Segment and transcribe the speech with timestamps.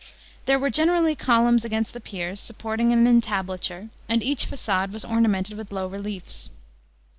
[0.47, 5.55] There were generally columns against the piers, supporting an entablature, and each fa9ade was ornamented
[5.57, 6.49] with low reliefs.